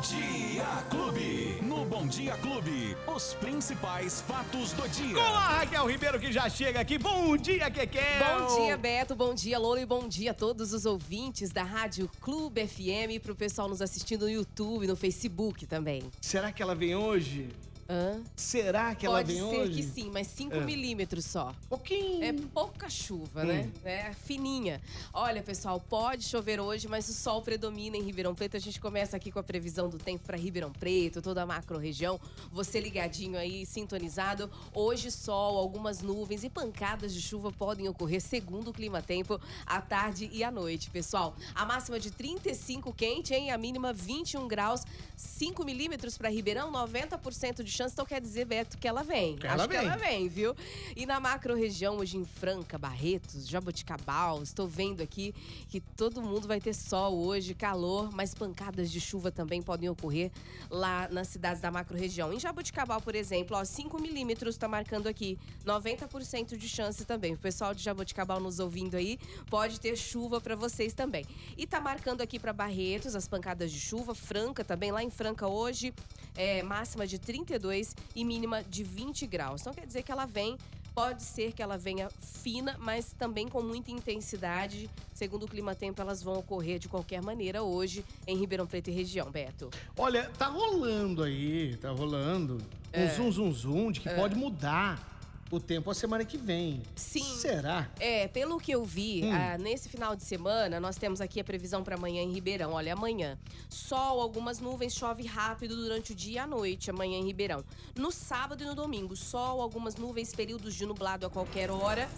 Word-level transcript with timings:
Dia 0.00 0.64
Clube. 0.88 1.58
No 1.60 1.84
Bom 1.84 2.06
Dia 2.06 2.34
Clube, 2.38 2.96
os 3.06 3.34
principais 3.34 4.22
fatos 4.22 4.72
do 4.72 4.88
dia. 4.88 5.14
Com 5.14 5.20
a 5.20 5.58
Raquel 5.58 5.86
Ribeiro 5.86 6.18
que 6.18 6.32
já 6.32 6.48
chega 6.48 6.80
aqui. 6.80 6.96
Bom 6.96 7.36
dia, 7.36 7.70
Kekel. 7.70 8.02
Bom 8.38 8.64
dia, 8.64 8.78
Beto. 8.78 9.14
Bom 9.14 9.34
dia, 9.34 9.58
Lola. 9.58 9.78
E 9.78 9.84
bom 9.84 10.08
dia 10.08 10.30
a 10.30 10.34
todos 10.34 10.72
os 10.72 10.86
ouvintes 10.86 11.50
da 11.50 11.62
Rádio 11.62 12.10
Clube 12.18 12.66
FM 12.66 13.10
e 13.10 13.20
pro 13.20 13.36
pessoal 13.36 13.68
nos 13.68 13.82
assistindo 13.82 14.22
no 14.22 14.30
YouTube, 14.30 14.86
no 14.86 14.96
Facebook 14.96 15.66
também. 15.66 16.02
Será 16.22 16.50
que 16.50 16.62
ela 16.62 16.74
vem 16.74 16.96
hoje? 16.96 17.50
Hã? 17.92 18.22
Será 18.36 18.94
que 18.94 19.04
ela 19.04 19.16
Pode 19.18 19.32
vem 19.34 19.50
ser 19.50 19.60
hoje? 19.62 19.72
que 19.74 19.82
sim, 19.82 20.10
mas 20.12 20.28
5 20.28 20.56
Ah. 20.56 20.60
milímetros 20.60 21.24
só. 21.24 21.52
Pouquinho. 21.68 22.22
É 22.22 22.32
pouca 22.32 22.88
chuva, 22.88 23.42
né? 23.44 23.68
É 23.84 24.12
fininha. 24.12 24.80
Olha, 25.12 25.42
pessoal, 25.42 25.80
pode 25.80 26.22
chover 26.22 26.60
hoje, 26.60 26.86
mas 26.86 27.08
o 27.08 27.12
sol 27.12 27.42
predomina 27.42 27.96
em 27.96 28.02
Ribeirão 28.02 28.32
Preto. 28.32 28.56
A 28.56 28.60
gente 28.60 28.78
começa 28.80 29.16
aqui 29.16 29.32
com 29.32 29.40
a 29.40 29.42
previsão 29.42 29.88
do 29.88 29.98
tempo 29.98 30.24
para 30.24 30.36
Ribeirão 30.36 30.70
Preto, 30.70 31.20
toda 31.20 31.42
a 31.42 31.46
macro-região. 31.46 32.20
Você 32.52 32.78
ligadinho 32.78 33.36
aí, 33.36 33.66
sintonizado. 33.66 34.48
Hoje, 34.72 35.10
sol, 35.10 35.58
algumas 35.58 36.00
nuvens 36.00 36.44
e 36.44 36.48
pancadas 36.48 37.12
de 37.12 37.20
chuva 37.20 37.50
podem 37.50 37.88
ocorrer, 37.88 38.20
segundo 38.20 38.68
o 38.68 38.72
Clima 38.72 39.02
Tempo, 39.02 39.40
à 39.66 39.80
tarde 39.80 40.30
e 40.32 40.44
à 40.44 40.50
noite, 40.52 40.90
pessoal. 40.90 41.34
A 41.56 41.66
máxima 41.66 41.98
de 41.98 42.12
35 42.12 42.92
quente, 42.92 43.34
hein? 43.34 43.50
A 43.50 43.58
mínima 43.58 43.92
21 43.92 44.46
graus, 44.46 44.82
5 45.16 45.64
milímetros 45.64 46.16
para 46.16 46.28
Ribeirão, 46.28 46.70
90% 46.70 47.64
de 47.64 47.79
chance. 47.80 47.92
Então 47.94 48.04
quer 48.04 48.20
dizer, 48.20 48.44
Beto, 48.44 48.76
que 48.76 48.86
ela 48.86 49.02
vem. 49.02 49.36
Que 49.36 49.46
ela 49.46 49.56
Acho 49.56 49.68
que 49.68 49.76
vem. 49.76 49.86
ela 49.86 49.96
vem, 49.96 50.28
viu? 50.28 50.54
E 50.94 51.06
na 51.06 51.18
macro-região, 51.18 51.96
hoje 51.96 52.16
em 52.16 52.24
Franca, 52.24 52.76
Barretos, 52.76 53.48
Jaboticabal, 53.48 54.42
estou 54.42 54.66
vendo 54.66 55.02
aqui 55.02 55.34
que 55.68 55.80
todo 55.80 56.20
mundo 56.20 56.46
vai 56.46 56.60
ter 56.60 56.74
sol 56.74 57.18
hoje, 57.18 57.54
calor, 57.54 58.10
mas 58.12 58.34
pancadas 58.34 58.90
de 58.90 59.00
chuva 59.00 59.30
também 59.30 59.62
podem 59.62 59.88
ocorrer 59.88 60.30
lá 60.68 61.08
nas 61.10 61.28
cidades 61.28 61.60
da 61.62 61.70
macro-região. 61.70 62.32
Em 62.32 62.38
Jaboticabal, 62.38 63.00
por 63.00 63.14
exemplo, 63.14 63.56
ó, 63.56 63.64
5 63.64 64.00
milímetros 64.00 64.54
está 64.54 64.68
marcando 64.68 65.06
aqui, 65.06 65.38
90% 65.64 66.56
de 66.56 66.68
chance 66.68 67.04
também. 67.04 67.34
O 67.34 67.38
pessoal 67.38 67.74
de 67.74 67.82
Jaboticabal 67.82 68.40
nos 68.40 68.58
ouvindo 68.58 68.96
aí, 68.96 69.18
pode 69.48 69.80
ter 69.80 69.96
chuva 69.96 70.40
para 70.40 70.54
vocês 70.54 70.92
também. 70.92 71.24
E 71.56 71.66
tá 71.66 71.80
marcando 71.80 72.20
aqui 72.20 72.38
para 72.38 72.52
Barretos 72.52 73.14
as 73.14 73.26
pancadas 73.26 73.70
de 73.72 73.80
chuva, 73.80 74.14
Franca 74.14 74.64
também, 74.64 74.92
lá 74.92 75.02
em 75.02 75.10
Franca 75.10 75.46
hoje, 75.48 75.94
é, 76.36 76.62
máxima 76.62 77.06
de 77.06 77.18
32 77.18 77.69
e 78.14 78.24
mínima 78.24 78.62
de 78.62 78.82
20 78.82 79.26
graus. 79.26 79.60
Então 79.60 79.72
quer 79.72 79.86
dizer 79.86 80.02
que 80.02 80.12
ela 80.12 80.26
vem 80.26 80.56
Pode 80.94 81.22
ser 81.22 81.52
que 81.52 81.62
ela 81.62 81.78
venha 81.78 82.10
fina, 82.20 82.76
mas 82.78 83.12
também 83.12 83.48
com 83.48 83.62
muita 83.62 83.90
intensidade. 83.92 84.90
Segundo 85.14 85.44
o 85.44 85.48
Clima 85.48 85.74
Tempo, 85.74 86.00
elas 86.00 86.22
vão 86.22 86.34
ocorrer 86.34 86.78
de 86.78 86.88
qualquer 86.88 87.22
maneira 87.22 87.62
hoje 87.62 88.04
em 88.26 88.36
Ribeirão 88.36 88.66
Preto 88.66 88.90
e 88.90 88.92
região, 88.92 89.30
Beto. 89.30 89.70
Olha, 89.96 90.28
tá 90.36 90.46
rolando 90.46 91.22
aí, 91.22 91.76
tá 91.76 91.90
rolando 91.90 92.58
É. 92.92 93.04
um 93.04 93.14
zum 93.14 93.30
zum 93.32 93.52
zum 93.52 93.92
de 93.92 94.00
que 94.00 94.10
pode 94.10 94.34
mudar 94.34 95.09
o 95.50 95.58
tempo 95.60 95.90
a 95.90 95.94
semana 95.94 96.24
que 96.24 96.38
vem. 96.38 96.82
Sim. 96.94 97.22
Será? 97.38 97.90
É, 97.98 98.28
pelo 98.28 98.58
que 98.58 98.70
eu 98.72 98.84
vi, 98.84 99.22
Hum. 99.24 99.32
ah, 99.32 99.58
nesse 99.58 99.88
final 99.88 100.14
de 100.14 100.22
semana, 100.22 100.78
nós 100.78 100.96
temos 100.96 101.20
aqui 101.20 101.40
a 101.40 101.44
previsão 101.44 101.82
para 101.82 101.96
amanhã 101.96 102.22
em 102.22 102.32
Ribeirão. 102.32 102.72
Olha, 102.72 102.92
amanhã, 102.92 103.38
sol, 103.68 104.20
algumas 104.20 104.60
nuvens, 104.60 104.94
chove 104.94 105.26
rápido 105.26 105.74
durante 105.76 106.12
o 106.12 106.14
dia 106.14 106.30
e 106.30 106.38
a 106.38 106.46
noite, 106.46 106.90
amanhã 106.90 107.18
em 107.18 107.24
Ribeirão. 107.24 107.64
No 107.96 108.10
sábado 108.12 108.62
e 108.62 108.66
no 108.66 108.74
domingo, 108.74 109.16
sol, 109.16 109.60
algumas 109.60 109.96
nuvens, 109.96 110.32
períodos 110.34 110.74
de 110.74 110.86
nublado 110.86 111.26
a 111.26 111.30
qualquer 111.30 111.70
hora. 111.70 112.08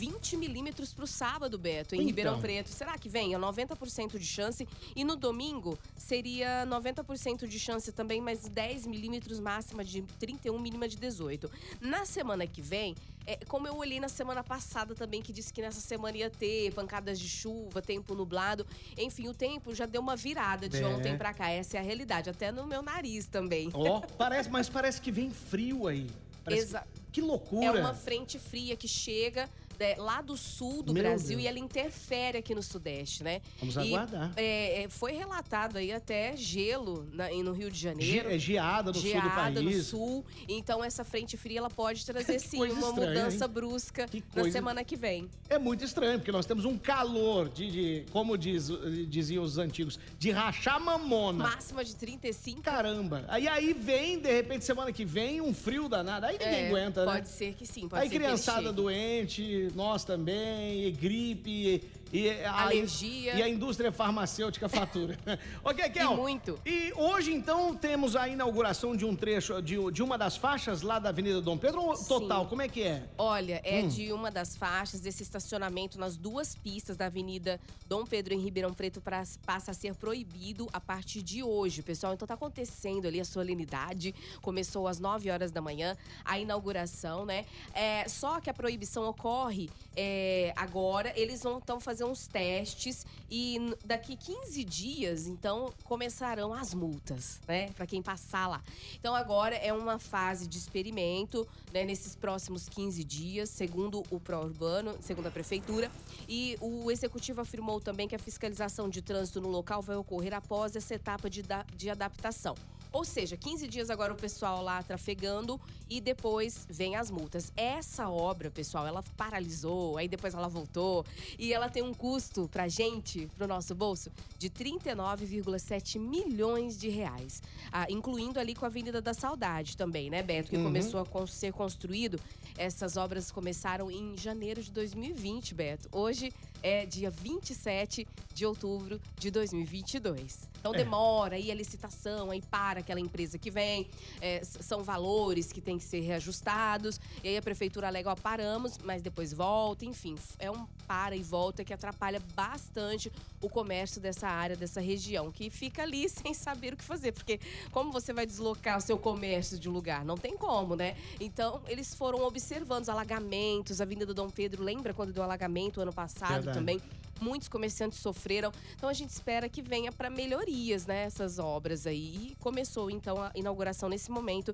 20 0.00 0.36
milímetros 0.36 0.92
pro 0.92 1.06
sábado, 1.06 1.56
Beto, 1.58 1.94
em 1.94 1.98
Então. 1.98 2.06
Ribeirão 2.06 2.40
Preto. 2.40 2.68
Será 2.68 2.98
que 2.98 3.08
vem? 3.08 3.32
É 3.34 3.38
90% 3.38 4.18
de 4.18 4.26
chance. 4.26 4.68
E 4.94 5.02
no 5.04 5.16
domingo, 5.16 5.78
seria 5.96 6.66
90% 6.66 7.46
de 7.48 7.58
chance 7.58 7.90
também, 7.92 8.20
mas 8.20 8.40
10 8.46 8.86
milímetros, 8.86 9.40
máxima 9.40 9.82
de 9.82 10.02
31, 10.18 10.58
mínima 10.58 10.86
de 10.86 10.96
18. 10.96 11.50
Na 11.80 12.04
semana 12.04 12.46
que 12.46 12.60
vem, 12.60 12.94
é, 13.26 13.36
como 13.48 13.66
eu 13.66 13.74
olhei 13.76 13.98
na 13.98 14.08
semana 14.08 14.44
passada 14.44 14.94
também, 14.94 15.22
que 15.22 15.32
disse 15.32 15.50
que 15.52 15.62
nessa 15.62 15.80
semana 15.80 16.16
ia 16.18 16.28
ter 16.30 16.72
pancadas 16.74 17.18
de 17.18 17.28
chuva, 17.28 17.80
tempo 17.80 18.14
nublado. 18.14 18.66
Enfim, 18.98 19.28
o 19.28 19.34
tempo 19.34 19.74
já 19.74 19.86
deu 19.86 20.02
uma 20.02 20.14
virada 20.14 20.68
de 20.68 20.82
É. 20.82 20.86
ontem 20.86 21.16
pra 21.16 21.32
cá. 21.32 21.48
Essa 21.48 21.78
é 21.78 21.80
a 21.80 21.82
realidade. 21.82 22.28
Até 22.28 22.52
no 22.52 22.66
meu 22.66 22.82
nariz 22.82 23.26
também. 23.26 23.70
Ó, 23.72 24.00
parece, 24.18 24.50
mas 24.50 24.68
parece 24.68 25.00
que 25.00 25.10
vem 25.10 25.30
frio 25.30 25.86
aí. 25.86 26.06
Parece 26.44 26.62
Exa- 26.62 26.86
que, 27.10 27.20
que 27.20 27.20
loucura. 27.22 27.64
É 27.78 27.80
uma 27.80 27.94
frente 27.94 28.38
fria 28.38 28.76
que 28.76 28.86
chega 28.86 29.48
né, 29.78 29.94
lá 29.96 30.20
do 30.22 30.36
sul 30.36 30.82
do 30.82 30.92
Meu 30.92 31.02
Brasil 31.02 31.36
Deus. 31.36 31.42
e 31.42 31.46
ela 31.46 31.58
interfere 31.58 32.38
aqui 32.38 32.54
no 32.54 32.62
sudeste, 32.62 33.22
né? 33.22 33.40
Vamos 33.58 33.76
E, 33.76 33.78
aguardar. 33.80 34.32
é, 34.36 34.82
é, 34.84 34.88
foi 34.88 35.12
relatado 35.12 35.76
aí 35.76 35.92
até 35.92 36.36
gelo 36.36 37.06
na- 37.12 37.28
no 37.30 37.52
Rio 37.52 37.70
de 37.70 37.78
Ge- 37.78 37.88
Janeiro. 37.88 38.30
é 38.30 38.38
geada 38.38 38.90
no 38.90 38.94
sul 38.98 39.02
do 39.04 39.08
geada 39.10 39.60
no 39.62 39.70
país. 39.70 39.86
sul. 39.86 40.24
Então 40.48 40.82
essa 40.84 41.04
frente 41.04 41.36
fria 41.36 41.58
ela 41.58 41.70
pode 41.70 42.04
trazer 42.06 42.38
sim 42.40 42.56
uma 42.58 42.66
estranha, 42.68 42.92
mudança 42.92 43.44
hein? 43.44 43.50
brusca 43.50 44.06
Que 44.08 44.20
na 44.34 44.42
coisa- 44.42 44.50
semana 44.52 44.82
que 44.84 44.96
vem. 44.96 45.28
É 45.48 45.58
muito 45.58 45.84
estranho, 45.84 46.18
porque 46.18 46.32
nós 46.32 46.46
temos 46.46 46.64
um 46.64 46.76
calor 46.78 47.48
de, 47.48 47.70
de- 47.70 48.04
como 48.10 48.36
diz, 48.36 48.68
diziam 49.08 49.42
os 49.44 49.58
antigos, 49.58 49.98
de 50.18 50.30
rachar 50.30 50.80
mamona. 50.80 51.44
Máxima 51.44 51.84
de 51.84 51.94
35. 51.94 52.62
Caramba. 52.62 53.24
Aí 53.28 53.46
aí 53.48 53.72
vem, 53.72 54.18
de 54.18 54.30
repente, 54.32 54.64
semana 54.64 54.92
que 54.92 55.04
vem, 55.04 55.40
um 55.40 55.54
frio 55.54 55.88
danado. 55.88 56.26
Aí 56.26 56.32
ninguém 56.38 56.48
É, 56.64 56.68
aguenta, 56.68 57.04
né? 57.04 57.12
Pode 57.12 57.28
ser 57.28 57.54
que 57.54 57.66
sim, 57.66 57.88
pode 57.88 58.02
Aí 58.02 58.08
ser 58.08 58.14
criançada 58.16 58.58
ele 58.60 58.66
chegue. 58.68 58.76
doente, 58.76 59.65
nós 59.74 60.04
também, 60.04 60.86
e 60.86 60.90
gripe, 60.90 61.82
e, 62.12 62.30
a, 62.44 62.62
Alergia. 62.62 63.34
E 63.34 63.42
a 63.42 63.48
indústria 63.48 63.90
farmacêutica 63.90 64.68
fatura. 64.68 65.18
ok, 65.64 65.88
Kel? 65.90 66.12
E 66.12 66.16
muito. 66.16 66.60
E 66.64 66.92
hoje, 66.96 67.32
então, 67.32 67.74
temos 67.74 68.14
a 68.16 68.28
inauguração 68.28 68.96
de 68.96 69.04
um 69.04 69.14
trecho, 69.14 69.60
de, 69.60 69.76
de 69.90 70.02
uma 70.02 70.16
das 70.16 70.36
faixas 70.36 70.82
lá 70.82 70.98
da 70.98 71.08
Avenida 71.08 71.40
Dom 71.40 71.58
Pedro, 71.58 71.94
total, 72.06 72.44
Sim. 72.44 72.48
como 72.48 72.62
é 72.62 72.68
que 72.68 72.82
é? 72.82 73.02
Olha, 73.18 73.60
é 73.64 73.82
Hum. 73.82 73.88
de 73.88 74.12
uma 74.12 74.30
das 74.30 74.56
faixas 74.56 75.00
desse 75.00 75.22
estacionamento 75.22 75.98
nas 75.98 76.16
duas 76.16 76.54
pistas 76.54 76.96
da 76.96 77.06
Avenida 77.06 77.60
Dom 77.88 78.04
Pedro 78.04 78.34
em 78.34 78.40
Ribeirão 78.40 78.72
Preto 78.72 79.00
pra, 79.00 79.22
passa 79.44 79.70
a 79.70 79.74
ser 79.74 79.94
proibido 79.94 80.68
a 80.72 80.80
partir 80.80 81.22
de 81.22 81.42
hoje, 81.42 81.82
pessoal. 81.82 82.14
Então 82.14 82.26
tá 82.26 82.34
acontecendo 82.34 83.06
ali 83.06 83.20
a 83.20 83.24
solenidade. 83.24 84.14
Começou 84.40 84.88
às 84.88 84.98
9 84.98 85.30
horas 85.30 85.50
da 85.50 85.60
manhã 85.60 85.96
a 86.24 86.38
inauguração, 86.38 87.24
né? 87.24 87.44
É, 87.74 88.08
só 88.08 88.40
que 88.40 88.48
a 88.48 88.54
proibição 88.54 89.06
ocorre 89.08 89.68
é, 89.94 90.52
agora. 90.56 91.12
Eles 91.16 91.42
vão 91.42 91.58
então 91.58 91.78
fazer 91.80 91.95
uns 92.04 92.26
testes 92.26 93.06
e 93.30 93.74
daqui 93.84 94.16
15 94.16 94.64
dias, 94.64 95.26
então, 95.26 95.72
começarão 95.84 96.52
as 96.52 96.72
multas, 96.72 97.40
né? 97.46 97.70
Pra 97.70 97.86
quem 97.86 98.02
passar 98.02 98.46
lá. 98.46 98.62
Então 98.98 99.14
agora 99.14 99.56
é 99.56 99.72
uma 99.72 99.98
fase 99.98 100.46
de 100.46 100.58
experimento, 100.58 101.46
né? 101.72 101.84
Nesses 101.84 102.14
próximos 102.14 102.68
15 102.68 103.02
dias, 103.02 103.50
segundo 103.50 104.02
o 104.10 104.20
pró-urbano, 104.20 104.96
segundo 105.00 105.26
a 105.26 105.30
prefeitura. 105.30 105.90
E 106.28 106.56
o 106.60 106.90
executivo 106.90 107.40
afirmou 107.40 107.80
também 107.80 108.06
que 108.06 108.14
a 108.14 108.18
fiscalização 108.18 108.88
de 108.88 109.02
trânsito 109.02 109.40
no 109.40 109.48
local 109.48 109.82
vai 109.82 109.96
ocorrer 109.96 110.34
após 110.34 110.76
essa 110.76 110.94
etapa 110.94 111.28
de, 111.28 111.42
de 111.76 111.90
adaptação. 111.90 112.54
Ou 112.96 113.04
seja, 113.04 113.36
15 113.36 113.68
dias 113.68 113.90
agora 113.90 114.14
o 114.14 114.16
pessoal 114.16 114.62
lá 114.62 114.82
trafegando 114.82 115.60
e 115.86 116.00
depois 116.00 116.66
vem 116.70 116.96
as 116.96 117.10
multas. 117.10 117.52
Essa 117.54 118.08
obra, 118.08 118.50
pessoal, 118.50 118.86
ela 118.86 119.02
paralisou, 119.18 119.98
aí 119.98 120.08
depois 120.08 120.32
ela 120.32 120.48
voltou 120.48 121.04
e 121.38 121.52
ela 121.52 121.68
tem 121.68 121.82
um 121.82 121.92
custo 121.92 122.48
pra 122.48 122.68
gente, 122.68 123.28
pro 123.36 123.46
nosso 123.46 123.74
bolso, 123.74 124.10
de 124.38 124.48
39,7 124.48 125.98
milhões 125.98 126.78
de 126.78 126.88
reais. 126.88 127.42
Ah, 127.70 127.84
incluindo 127.90 128.40
ali 128.40 128.54
com 128.54 128.64
a 128.64 128.68
Avenida 128.68 129.02
da 129.02 129.12
Saudade 129.12 129.76
também, 129.76 130.08
né, 130.08 130.22
Beto? 130.22 130.48
Que 130.48 130.56
começou 130.56 131.00
a 131.00 131.26
ser 131.26 131.52
construído. 131.52 132.18
Essas 132.56 132.96
obras 132.96 133.30
começaram 133.30 133.90
em 133.90 134.16
janeiro 134.16 134.62
de 134.62 134.72
2020, 134.72 135.54
Beto. 135.54 135.86
Hoje 135.92 136.32
é 136.62 136.86
dia 136.86 137.10
27 137.10 138.08
de 138.32 138.46
outubro 138.46 138.98
de 139.18 139.30
2022. 139.30 140.48
Então 140.66 140.74
É. 140.74 140.84
demora 140.84 141.36
aí 141.36 141.50
a 141.50 141.54
licitação, 141.54 142.30
aí 142.30 142.42
para 142.42 142.80
aquela 142.80 142.98
empresa 142.98 143.38
que 143.38 143.50
vem. 143.50 143.88
é, 144.20 144.42
são 144.44 144.82
valores 144.82 145.52
que 145.52 145.60
têm 145.60 145.78
que 145.78 145.84
ser 145.84 146.00
reajustados. 146.00 147.00
E 147.22 147.28
aí 147.28 147.36
a 147.36 147.42
prefeitura 147.42 147.86
alega, 147.86 148.10
ó, 148.10 148.16
paramos, 148.16 148.78
mas 148.82 149.00
depois 149.02 149.32
volta. 149.32 149.84
Enfim, 149.84 150.16
é 150.38 150.50
um 150.50 150.66
para 150.86 151.14
e 151.14 151.22
volta 151.22 151.64
que 151.64 151.72
atrapalha 151.72 152.20
bastante 152.34 153.12
o 153.40 153.48
comércio 153.48 154.00
dessa 154.00 154.26
área, 154.28 154.56
dessa 154.56 154.80
região, 154.80 155.30
que 155.30 155.50
fica 155.50 155.82
ali 155.82 156.08
sem 156.10 156.34
saber 156.34 156.72
o 156.72 156.76
que 156.76 156.82
fazer. 156.84 157.12
Porque 157.12 157.38
como 157.70 157.92
você 157.92 158.12
vai 158.12 158.26
deslocar 158.26 158.78
o 158.78 158.80
seu 158.80 158.98
comércio 158.98 159.58
de 159.58 159.68
um 159.68 159.72
lugar? 159.72 160.04
Não 160.04 160.16
tem 160.16 160.36
como, 160.36 160.74
né? 160.74 160.96
Então, 161.20 161.60
eles 161.68 161.94
foram 161.94 162.24
observando 162.24 162.82
os 162.82 162.88
alagamentos, 162.88 163.80
a 163.80 163.84
Avenida 163.84 164.06
do 164.06 164.14
Dom 164.14 164.30
Pedro, 164.30 164.64
lembra 164.64 164.92
quando 164.94 165.12
deu 165.12 165.22
alagamento 165.22 165.80
ano 165.80 165.92
passado 165.92 166.44
Verdade. 166.44 166.58
também? 166.58 166.80
Muitos 167.20 167.48
comerciantes 167.48 167.98
sofreram. 167.98 168.52
Então 168.74 168.88
a 168.88 168.92
gente 168.92 169.10
espera 169.10 169.48
que 169.48 169.62
venha 169.62 169.90
para 169.90 170.10
melhorias, 170.10 170.86
né, 170.86 171.04
obras 171.38 171.86
aí. 171.86 172.30
E 172.30 172.36
começou 172.40 172.90
então 172.90 173.20
a 173.20 173.30
inauguração 173.34 173.88
nesse 173.88 174.10
momento 174.10 174.52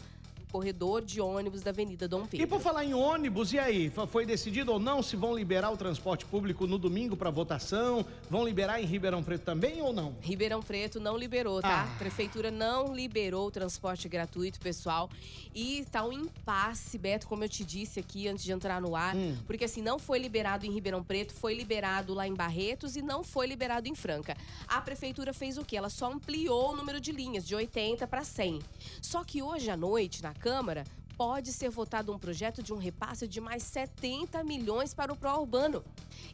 corredor 0.52 1.02
de 1.02 1.19
ônibus 1.19 1.62
da 1.62 1.70
Avenida 1.70 2.06
Dom 2.06 2.26
Pedro. 2.26 2.44
E 2.44 2.46
por 2.46 2.60
falar 2.60 2.84
em 2.84 2.93
ônibus, 2.93 3.54
e 3.54 3.58
aí? 3.58 3.90
Foi 4.08 4.26
decidido 4.26 4.70
ou 4.70 4.78
não 4.78 5.02
se 5.02 5.16
vão 5.16 5.34
liberar 5.34 5.70
o 5.70 5.76
transporte 5.78 6.26
público 6.26 6.66
no 6.66 6.78
domingo 6.78 7.16
para 7.16 7.31
votação? 7.31 8.04
Vão 8.28 8.44
liberar 8.44 8.81
em 8.81 8.84
Ribeirão 8.84 9.22
Preto 9.22 9.44
também 9.44 9.81
ou 9.81 9.94
não? 9.94 10.14
Ribeirão 10.20 10.60
Preto 10.62 11.00
não 11.00 11.16
liberou, 11.16 11.62
tá? 11.62 11.88
Ah. 11.90 11.99
Prefeitura 11.99 12.50
não 12.50 12.94
liberou 12.94 13.46
o 13.46 13.50
transporte 13.50 14.06
gratuito, 14.10 14.60
pessoal. 14.60 15.08
E 15.54 15.87
tá 15.90 16.04
um 16.04 16.12
impasse, 16.12 16.99
Beto, 16.99 17.26
como 17.26 17.44
eu 17.44 17.49
te 17.49 17.64
disse 17.64 17.99
aqui 17.99 18.28
antes 18.28 18.44
de 18.44 18.52
entrar 18.52 18.78
no 18.81 18.94
ar. 18.94 19.16
Hum. 19.16 19.34
Porque 19.46 19.64
assim, 19.64 19.81
não 19.81 19.99
foi 19.99 20.19
liberado 20.19 20.66
em 20.66 20.70
Ribeirão 20.70 21.02
Preto, 21.02 21.32
foi 21.32 21.54
liberado 21.54 22.12
lá 22.12 22.28
em 22.28 22.34
Barretos 22.34 22.94
e 22.94 23.00
não 23.00 23.25
foi 23.25 23.46
liberado 23.46 23.88
em 23.88 23.94
Franca. 23.94 24.37
A 24.69 24.82
prefeitura 24.82 25.32
fez 25.32 25.56
o 25.56 25.64
quê? 25.64 25.78
Ela 25.78 25.88
só 25.88 26.12
ampliou 26.12 26.72
o 26.72 26.76
número 26.76 27.00
de 27.00 27.10
linhas, 27.10 27.46
de 27.46 27.54
80 27.54 28.06
para 28.06 28.22
100. 28.22 28.60
Só 29.00 29.25
que 29.25 29.40
hoje 29.40 29.70
à 29.70 29.76
noite, 29.76 30.22
na 30.22 30.34
Câmara, 30.43 30.83
pode 31.17 31.53
ser 31.53 31.69
votado 31.71 32.12
um 32.12 32.19
projeto 32.19 32.65
de 32.65 32.73
um 32.73 32.77
repasse 32.77 33.29
de 33.29 33.41
mais 33.41 33.62
70 33.62 34.43
milhões 34.43 34.93
para 34.93 35.12
o 35.12 35.17
pró-urbano. 35.17 35.85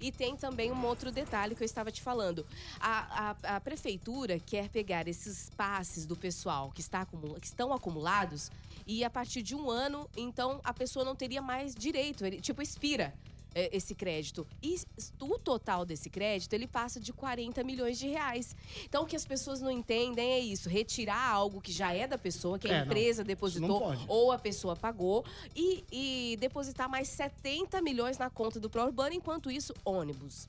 E 0.00 0.10
tem 0.10 0.34
também 0.34 0.72
um 0.72 0.86
outro 0.86 1.12
detalhe 1.12 1.54
que 1.54 1.62
eu 1.62 1.66
estava 1.66 1.92
te 1.92 2.00
falando. 2.00 2.46
A, 2.80 3.34
a- 3.44 3.56
a 3.56 3.60
prefeitura 3.60 4.38
quer 4.40 4.70
pegar 4.70 5.06
esses 5.06 5.50
passes 5.54 6.06
do 6.06 6.16
pessoal 6.16 6.72
que, 6.72 6.80
está 6.80 7.02
acumula- 7.02 7.38
que 7.38 7.46
estão 7.46 7.70
acumulados 7.70 8.50
e 8.86 9.04
a 9.04 9.10
partir 9.10 9.42
de 9.42 9.54
um 9.54 9.70
ano, 9.70 10.08
então, 10.16 10.58
a 10.64 10.72
pessoa 10.72 11.04
não 11.04 11.14
teria 11.14 11.42
mais 11.42 11.74
direito. 11.74 12.24
Ele, 12.24 12.40
tipo, 12.40 12.62
expira 12.62 13.12
esse 13.54 13.94
crédito. 13.94 14.46
E 14.62 14.78
o 15.20 15.38
total 15.38 15.84
desse 15.84 16.08
crédito, 16.10 16.52
ele 16.52 16.66
passa 16.66 17.00
de 17.00 17.12
40 17.12 17.62
milhões 17.64 17.98
de 17.98 18.06
reais. 18.08 18.54
Então, 18.84 19.02
o 19.02 19.06
que 19.06 19.16
as 19.16 19.24
pessoas 19.26 19.60
não 19.60 19.70
entendem 19.70 20.30
é 20.32 20.38
isso. 20.38 20.68
Retirar 20.68 21.30
algo 21.30 21.60
que 21.60 21.72
já 21.72 21.92
é 21.92 22.06
da 22.06 22.18
pessoa, 22.18 22.58
que 22.58 22.68
a 22.68 22.78
É, 22.78 22.82
empresa 22.84 23.24
depositou 23.24 23.68
não 23.68 23.78
pode. 23.78 24.04
ou 24.08 24.32
a 24.32 24.38
pessoa 24.38 24.76
pagou 24.76 25.24
e, 25.56 25.84
e 25.90 26.36
depositar 26.38 26.88
mais 26.88 27.08
70 27.08 27.80
milhões 27.82 28.18
na 28.18 28.30
conta 28.30 28.60
do 28.60 28.68
pró-urbano, 28.70 29.14
enquanto 29.14 29.50
isso, 29.50 29.74
ônibus. 29.84 30.46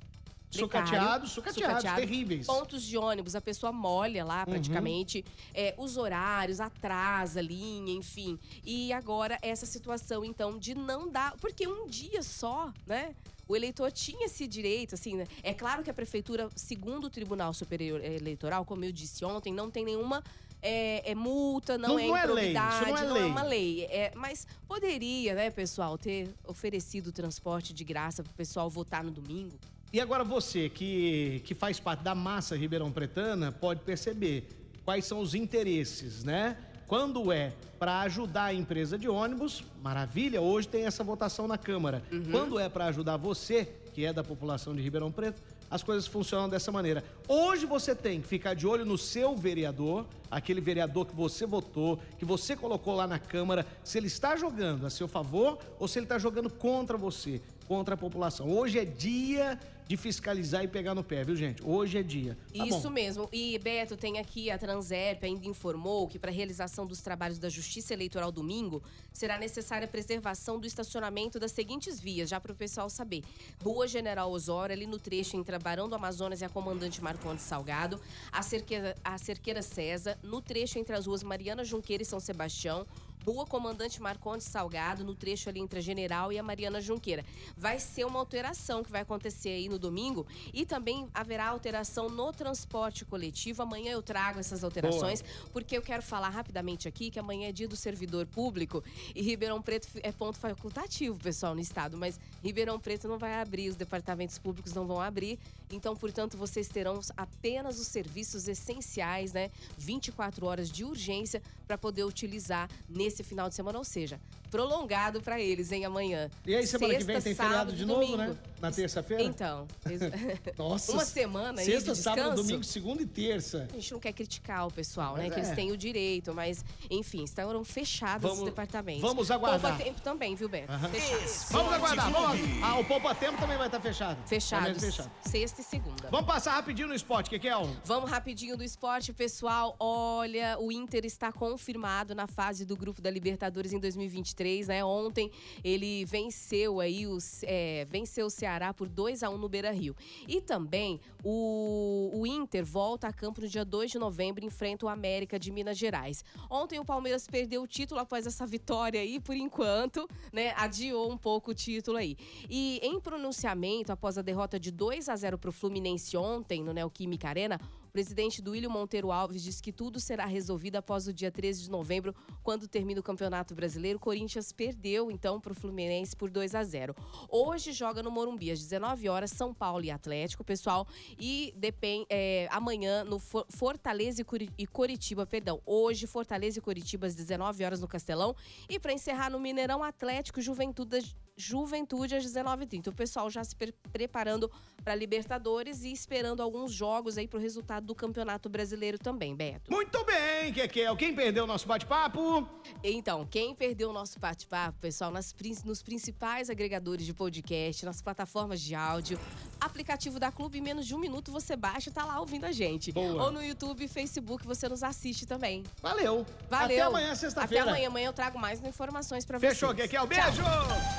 Precário, 0.50 0.88
Sucateados, 0.88 1.32
sucateados, 1.32 1.78
sucateado, 1.78 2.00
terríveis. 2.02 2.46
Pontos 2.48 2.82
de 2.84 2.98
ônibus, 2.98 3.36
a 3.36 3.42
pessoa 3.42 3.72
molha 3.72 4.26
lá 4.26 4.40
Uhum. 4.40 4.54
praticamente. 4.54 5.24
É, 5.54 5.76
os 5.78 5.96
horários, 5.98 6.60
atrasa 6.60 7.40
a 7.40 7.44
linha, 7.44 7.94
enfim. 7.94 8.38
E 8.66 8.92
agora 8.94 9.38
essa 9.42 9.66
situação, 9.66 10.26
então, 10.26 10.58
de 10.58 10.74
não 10.76 11.10
dar. 11.10 11.36
Porque 11.38 11.68
um 11.68 11.88
dia 11.88 12.24
só, 12.24 12.74
né? 12.88 13.16
O 13.48 13.56
eleitor 13.56 13.92
tinha 13.92 14.26
esse 14.28 14.46
direito, 14.48 14.94
assim, 14.94 15.16
né? 15.16 15.26
É 15.42 15.54
claro 15.56 15.84
que 15.84 15.90
a 15.90 15.94
prefeitura, 15.94 16.50
segundo 16.56 17.06
o 17.06 17.10
Tribunal 17.10 17.52
Superior 17.54 18.04
Eleitoral, 18.04 18.64
como 18.64 18.84
eu 18.86 18.92
disse 18.92 19.26
ontem, 19.26 19.54
não 19.54 19.70
tem 19.72 19.84
nenhuma. 19.86 20.24
é, 20.62 21.12
é 21.12 21.16
multa, 21.16 21.78
não, 21.78 21.90
Não- 21.92 22.00
é 22.00 22.08
não 22.08 22.18
é 22.18 22.26
lei, 22.26 22.54
não 22.54 22.62
é 22.98 23.06
não 23.06 23.14
lei. 23.14 23.24
é 23.24 23.26
uma 23.28 23.44
lei. 23.44 23.86
É, 23.86 24.12
mas 24.14 24.46
poderia, 24.68 25.34
né, 25.34 25.50
pessoal, 25.50 25.98
ter 25.98 26.30
oferecido 26.46 27.14
transporte 27.14 27.74
de 27.74 27.86
graça 27.86 28.22
pro 28.24 28.34
pessoal 28.34 28.70
votar 28.70 29.02
no 29.02 29.10
domingo. 29.10 29.58
E 29.92 30.00
agora 30.00 30.24
você, 30.24 30.70
que, 30.70 31.42
que 31.46 31.56
faz 31.56 31.80
parte 31.80 32.04
da 32.04 32.14
massa 32.14 32.56
Ribeirão 32.56 32.92
Pretana, 32.92 33.52
pode 33.52 33.80
perceber 33.82 34.48
quais 34.86 35.04
são 35.06 35.20
os 35.20 35.34
interesses, 35.34 36.24
né? 36.24 36.58
Quando 36.88 37.32
é 37.32 37.54
para 37.80 38.02
ajudar 38.02 38.46
a 38.46 38.54
empresa 38.54 39.00
de 39.00 39.10
ônibus, 39.10 39.64
maravilha, 39.82 40.42
hoje 40.42 40.68
tem 40.68 40.86
essa 40.86 41.04
votação 41.04 41.48
na 41.48 41.58
Câmara. 41.58 42.04
Quando 42.32 42.60
é 42.60 42.70
para 42.70 42.86
ajudar 42.86 43.18
você, 43.18 43.66
que 43.94 44.06
é 44.06 44.14
da 44.14 44.24
população 44.24 44.76
de 44.76 44.82
Ribeirão 44.82 45.12
Preto, 45.12 45.42
as 45.72 45.82
coisas 45.82 46.08
funcionam 46.08 46.50
dessa 46.50 46.72
maneira. 46.72 47.04
Hoje 47.28 47.66
você 47.66 47.96
tem 47.96 48.22
que 48.22 48.28
ficar 48.28 48.54
de 48.54 48.68
olho 48.68 48.86
no 48.86 48.98
seu 48.98 49.36
vereador, 49.36 50.06
aquele 50.30 50.62
vereador 50.62 51.06
que 51.06 51.16
você 51.16 51.46
votou, 51.46 52.00
que 52.18 52.26
você 52.26 52.56
colocou 52.56 52.96
lá 52.96 53.08
na 53.08 53.20
Câmara, 53.20 53.66
se 53.84 53.98
ele 53.98 54.08
está 54.08 54.36
jogando 54.36 54.86
a 54.86 54.90
seu 54.90 55.08
favor 55.08 55.60
ou 55.80 55.88
se 55.88 55.98
ele 56.00 56.06
está 56.06 56.18
jogando 56.18 56.50
contra 56.50 56.98
você, 56.98 57.42
contra 57.70 57.94
a 57.94 57.98
população. 57.98 58.50
Hoje 58.50 58.80
é 58.80 58.84
dia 58.84 59.60
de 59.88 59.96
fiscalizar 59.96 60.64
e 60.64 60.68
pegar 60.68 60.96
no 60.96 61.04
pé, 61.04 61.24
viu, 61.24 61.36
gente? 61.36 61.64
Hoje 61.64 62.00
é 62.00 62.04
dia. 62.04 62.36
Tá 62.56 62.66
Isso 62.66 62.82
bom. 62.82 62.90
mesmo. 62.90 63.30
E, 63.32 63.58
Beto, 63.60 63.96
tem 63.96 64.18
aqui 64.18 64.50
a 64.50 64.58
Transerp 64.58 65.24
ainda 65.24 65.48
informou 65.48 66.08
que 66.08 66.18
para 66.18 66.32
a 66.32 66.34
realização 66.34 66.86
dos 66.86 67.02
trabalhos 67.02 67.38
da 67.38 67.48
Justiça 67.48 67.94
Eleitoral 67.94 68.32
domingo, 68.32 68.82
será 69.14 69.38
necessária 69.38 69.86
a 69.86 69.88
preservação 69.88 70.60
do 70.60 70.66
estacionamento 70.66 71.40
das 71.40 71.52
seguintes 71.52 72.00
vias, 72.00 72.30
já 72.30 72.40
para 72.40 72.52
o 72.52 72.56
pessoal 72.56 72.90
saber. 72.90 73.24
Rua 73.64 73.88
General 73.88 74.32
Osório, 74.32 74.74
ali 74.74 74.88
no 74.88 75.00
trecho 75.00 75.38
entre 75.38 75.56
a 75.56 75.60
Barão 75.60 75.88
do 75.88 75.94
Amazonas 75.94 76.42
e 76.42 76.46
a 76.46 76.50
Comandante 76.50 77.04
Marcondes 77.04 77.44
Salgado, 77.44 78.00
a 78.32 78.42
Cerqueira, 78.42 78.96
a 79.04 79.18
Cerqueira 79.20 79.62
César, 79.62 80.18
no 80.24 80.42
trecho 80.42 80.80
entre 80.80 80.96
as 80.96 81.06
ruas 81.06 81.22
Mariana 81.22 81.64
Junqueira 81.64 82.02
e 82.02 82.06
São 82.06 82.20
Sebastião, 82.20 82.86
Rua 83.26 83.46
Comandante 83.46 84.02
Marcondes 84.02 84.48
Salgado, 84.48 85.04
no 85.04 85.14
trecho 85.14 85.50
ali 85.50 85.60
entre 85.60 85.80
a 85.80 85.82
General 85.82 86.32
e 86.32 86.40
a 86.40 86.44
Mariana 86.44 86.82
Junqueira. 86.82 87.26
Vai 87.56 87.80
ser 87.80 88.06
uma 88.06 88.20
alteração 88.20 88.84
que 88.84 88.92
vai 88.92 89.02
acontecer 89.02 89.50
aí 89.50 89.70
no 89.70 89.78
domingo 89.78 90.26
e 90.54 90.66
também 90.66 91.08
haverá 91.14 91.48
alteração 91.48 92.10
no 92.10 92.32
transporte 92.32 93.06
coletivo. 93.06 93.62
Amanhã 93.62 93.92
eu 93.92 94.02
trago 94.02 94.40
essas 94.40 94.64
alterações, 94.64 95.24
porque 95.52 95.78
eu 95.78 95.82
quero 95.82 96.02
falar 96.02 96.30
rapidamente 96.30 96.88
aqui 96.88 97.12
que 97.12 97.20
amanhã 97.20 97.50
é 97.50 97.52
dia 97.52 97.68
do 97.68 97.76
servidor 97.76 98.26
público 98.26 98.84
e 99.14 99.22
Ribeirão 99.22 99.62
Preto 99.62 99.88
é 100.02 100.12
ponto 100.12 100.38
facultativo, 100.38 101.20
pessoal, 101.20 101.54
no 101.54 101.62
estado, 101.62 101.98
mas 101.98 102.20
Ribeirão 102.44 102.80
Preto 102.80 103.08
não 103.08 103.18
vai 103.18 103.36
abrir, 103.36 103.70
os 103.70 103.76
departamentos 103.76 104.38
públicos 104.38 104.74
não 104.74 104.88
vão 104.88 105.02
abrir. 105.02 105.40
Então, 105.72 105.96
portanto, 105.96 106.36
vocês 106.36 106.68
terão 106.68 107.00
apenas 107.16 107.80
os 107.80 107.88
serviços 107.88 108.48
essenciais, 108.48 109.34
né? 109.34 109.52
24 109.78 110.46
horas 110.46 110.72
de 110.72 110.84
urgência 110.84 111.42
para 111.68 111.78
poder 111.78 112.04
utilizar 112.04 112.68
nesse 112.90 113.09
final 113.24 113.50
de 113.50 113.56
semana, 113.56 113.78
ou 113.78 113.84
seja, 113.84 114.20
prolongado 114.52 115.22
para 115.22 115.40
eles, 115.40 115.72
hein, 115.72 115.86
amanhã. 115.86 116.30
E 116.46 116.56
aí, 116.56 116.66
semana 116.68 116.94
que 116.96 117.00
Sexta, 117.04 117.14
vem 117.14 117.22
tem 117.22 117.36
sábado 117.36 117.50
feriado 117.52 117.74
de 117.76 117.84
e 117.84 117.86
novo, 117.86 118.00
domingo. 118.02 118.18
né? 118.18 118.38
Na 118.62 118.72
terça-feira? 118.72 119.24
Então, 119.24 119.68
Nossa. 120.58 120.92
uma 120.94 121.06
semana 121.06 121.62
aí 121.62 121.66
Sexta, 121.66 121.94
de 121.94 121.98
sábado, 122.00 122.36
domingo, 122.36 122.64
segunda 122.64 123.02
e 123.02 123.06
terça. 123.06 123.68
A 123.72 123.74
gente 123.76 123.92
não 123.94 124.00
quer 124.00 124.12
criticar 124.14 124.68
o 124.68 124.72
pessoal, 124.72 125.16
né? 125.16 125.24
Mas 125.26 125.34
Que 125.34 125.40
eles 125.40 125.50
é. 125.52 125.56
têm 125.56 125.72
o 125.72 125.78
direito, 125.78 126.34
mas, 126.34 126.64
enfim, 126.90 127.24
estarão 127.24 127.64
fechados 127.64 128.22
Vamos- 128.24 128.40
os 128.40 128.46
departamentos. 128.46 129.02
vamos 129.02 129.32
aguardar. 129.32 129.72
Poupa 129.72 129.84
tempo 129.84 130.02
também, 130.02 130.36
viu, 130.36 130.50
Beto? 130.50 130.72
Fechado. 130.90 131.52
Vamos 131.52 131.74
aguardar, 131.74 132.12
vamos. 132.12 132.40
Ah, 132.64 132.80
o 132.80 132.86
Poupa 132.86 133.16
Tempo 133.16 133.40
também 133.40 133.58
vai 133.58 133.68
estar 133.68 133.80
fechado. 133.80 134.18
Fechados. 134.28 134.68
Também 134.74 134.92
fechado. 134.92 135.12
Sexta 135.26 135.62
e 135.62 135.64
segunda. 135.64 136.10
Vamos 136.10 136.26
passar 136.26 136.54
rapidinho 136.54 136.88
no 136.88 136.94
esporte, 136.96 137.30
que 137.30 137.40
que 137.40 137.48
é 137.48 137.56
um? 137.58 137.74
Vamos 137.86 138.10
rapidinho 138.10 138.58
do 138.58 138.64
esporte, 138.64 139.14
pessoal. 139.14 139.76
Olha, 139.80 140.58
o 140.60 140.72
Inter 140.72 141.06
está 141.06 141.32
confirmado 141.32 142.14
na 142.14 142.28
fase 142.28 142.66
do 142.66 142.76
grupo 142.76 142.99
da 143.02 143.10
Libertadores 143.10 143.74
em 143.74 143.80
2023, 143.80 144.68
né? 144.68 144.84
Ontem 144.84 145.32
ele 145.64 146.06
venceu 146.06 146.80
aí 146.80 147.08
o, 147.08 147.18
é, 147.44 147.86
venceu 147.86 148.28
o 148.28 148.30
Ceará 148.30 148.74
por 148.74 148.88
2 148.88 149.24
a 149.24 149.30
1 149.30 149.38
no 149.38 149.50
Beira-Rio. 149.50 149.96
E 150.28 150.42
também 150.42 151.00
o, 151.24 152.12
o 152.14 152.28
Inter 152.28 152.66
volta 152.66 153.08
a 153.08 153.14
campo 153.14 153.42
no 153.42 153.48
dia 153.48 153.66
2 153.66 153.92
de 153.92 154.00
novembro 154.00 154.44
e 154.44 154.48
enfrenta 154.48 154.86
o 154.86 154.90
América 154.90 155.40
de 155.40 155.52
Minas 155.52 155.78
Gerais. 155.78 156.24
Ontem 156.50 156.80
o 156.80 156.86
Palmeiras 156.86 157.28
perdeu 157.28 157.64
o 157.64 157.68
título 157.68 158.00
após 158.00 158.26
essa 158.26 158.46
vitória 158.46 159.02
aí, 159.02 159.20
por 159.20 159.36
enquanto, 159.36 160.08
né? 160.32 160.54
Adiou 160.56 161.12
um 161.12 161.18
pouco 161.18 161.52
o 161.52 161.54
título 161.54 161.98
aí. 161.98 162.18
E 162.50 162.80
em 162.84 163.00
pronunciamento 163.00 163.92
após 163.92 164.18
a 164.18 164.22
derrota 164.22 164.60
de 164.60 164.72
2 164.72 165.10
a 165.10 165.16
0 165.16 165.38
para 165.38 165.50
o 165.50 165.54
Fluminense 165.54 166.16
ontem 166.18 166.64
no 166.64 166.74
Neoquímica 166.74 167.30
Arena, 167.30 167.60
o 167.90 167.92
presidente 167.92 168.40
do 168.40 168.52
William 168.52 168.70
Monteiro 168.70 169.12
Alves 169.12 169.42
disse 169.42 169.64
que 169.64 169.74
tudo 169.74 170.00
será 170.00 170.26
resolvido 170.26 170.76
após 170.76 171.08
o 171.08 171.14
dia 171.14 171.32
13 171.32 171.64
de 171.64 171.72
novembro, 171.72 172.14
quando 172.44 172.68
termina 172.68 173.00
o 173.00 173.04
Campeonato 173.04 173.56
Brasileiro. 173.56 173.98
O 173.98 174.00
Corinthians 174.00 174.52
perdeu, 174.52 175.10
então, 175.10 175.42
para 175.42 175.52
o 175.52 175.56
Fluminense 175.56 176.16
por 176.16 176.30
2 176.30 176.54
a 176.54 176.64
0 176.64 176.96
Hoje 177.28 177.74
joga 177.74 178.04
no 178.04 178.12
Morumbi, 178.12 178.52
às 178.52 178.60
19 178.60 179.10
horas, 179.10 179.32
São 179.32 179.54
Paulo 179.56 179.84
e 179.84 179.90
Atlético, 179.90 180.44
pessoal. 180.44 180.88
E 181.20 181.52
depend, 181.58 182.06
é, 182.10 182.48
amanhã 182.52 183.04
no 183.04 183.18
For- 183.18 183.48
Fortaleza 183.50 184.24
e 184.58 184.68
Coritiba, 184.68 185.26
perdão. 185.26 185.60
Hoje, 185.66 186.06
Fortaleza 186.06 186.60
e 186.60 186.62
Coritiba, 186.62 187.08
às 187.08 187.16
19 187.16 187.64
horas 187.64 187.82
no 187.82 187.88
Castelão. 187.88 188.36
E 188.70 188.80
para 188.80 188.94
encerrar 188.94 189.32
no 189.32 189.40
Mineirão, 189.40 189.84
Atlético 189.84 190.40
Juventude, 190.42 191.16
Juventude 191.40 192.16
às 192.16 192.26
19h30. 192.26 192.88
O 192.88 192.92
pessoal 192.92 193.30
já 193.30 193.44
se 193.46 193.56
pre- 193.56 193.74
preparando 193.94 194.52
para 194.84 194.94
Libertadores 194.94 195.84
e 195.84 195.92
esperando 195.92 196.42
alguns 196.42 196.72
jogos 196.72 197.18
aí 197.18 197.28
pro 197.28 197.40
resultado 197.40 197.86
do 197.86 197.96
Campeonato 197.96 198.50
Brasileiro 198.50 199.00
também, 199.00 199.34
Beto. 199.36 199.72
Muito 199.72 200.04
bem, 200.04 200.52
Kekel. 200.52 200.96
Quem 200.98 201.16
perdeu 201.16 201.46
o 201.46 201.48
nosso 201.48 201.66
bate-papo? 201.66 202.46
Então, 202.84 203.26
quem 203.26 203.56
perdeu 203.56 203.90
o 203.90 203.94
nosso 203.94 204.20
bate-papo, 204.20 204.78
pessoal, 204.80 205.12
nas 205.12 205.34
nos 205.64 205.82
principais 205.82 206.50
agregadores 206.50 207.06
de 207.06 207.14
podcast, 207.14 207.86
nas 207.86 208.02
plataformas 208.02 208.60
de 208.60 208.76
áudio, 208.76 209.18
aplicativo 209.62 210.20
da 210.20 210.32
Clube, 210.32 210.58
em 210.58 210.62
menos 210.62 210.86
de 210.86 210.94
um 210.94 211.00
minuto 211.00 211.32
você 211.32 211.56
baixa 211.56 211.90
e 211.90 211.94
tá 211.94 212.04
lá 212.04 212.20
ouvindo 212.20 212.46
a 212.46 212.52
gente. 212.52 212.92
Boa. 212.92 213.24
Ou 213.24 213.32
no 213.32 213.42
YouTube 213.42 213.86
e 213.86 213.88
Facebook 213.88 214.46
você 214.46 214.68
nos 214.68 214.84
assiste 214.84 215.26
também. 215.26 215.64
Valeu. 215.82 216.26
Valeu. 216.50 216.66
Até 216.78 216.82
amanhã, 216.82 217.08
Até 217.08 217.16
sexta-feira. 217.16 217.64
amanhã. 217.64 217.88
Amanhã 217.88 218.08
eu 218.10 218.14
trago 218.14 218.38
mais 218.38 218.62
informações 218.64 219.24
para 219.26 219.40
vocês. 219.40 219.54
Fechou, 219.54 219.74
Kekel. 219.74 220.08
Tchau. 220.08 220.99